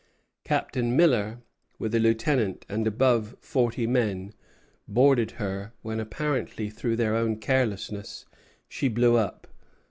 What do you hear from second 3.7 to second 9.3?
men, boarded her; when, apparently through their own carelessness, she blew